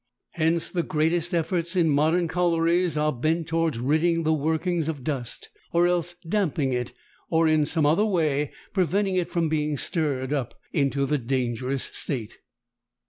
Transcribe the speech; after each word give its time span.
Hence 0.31 0.71
the 0.71 0.81
greatest 0.81 1.31
efforts 1.31 1.75
in 1.75 1.87
modern 1.87 2.27
collieries 2.27 2.97
are 2.97 3.13
bent 3.13 3.45
towards 3.45 3.77
ridding 3.77 4.23
the 4.23 4.33
workings 4.33 4.87
of 4.87 5.03
dust 5.03 5.51
or 5.71 5.85
else 5.85 6.15
damping 6.27 6.71
it 6.73 6.91
or 7.29 7.47
in 7.47 7.67
some 7.67 7.85
other 7.85 8.03
way 8.07 8.51
preventing 8.73 9.15
it 9.15 9.29
from 9.29 9.47
being 9.47 9.77
stirred 9.77 10.33
up 10.33 10.55
into 10.73 11.05
the 11.05 11.19
dangerous 11.19 11.83
state. 11.93 12.39